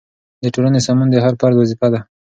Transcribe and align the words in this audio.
د 0.43 0.45
ټولنې 0.53 0.79
سمون 0.87 1.07
د 1.11 1.15
هر 1.25 1.33
فرد 1.39 1.55
وظیفه 1.57 1.87
ده. 1.93 1.99